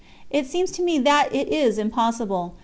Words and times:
It 0.31 0.47
seems 0.47 0.71
to 0.71 0.81
me 0.81 0.97
that 0.97 1.27
it 1.31 1.49
is 1.49 1.77
impossible. 1.77 2.55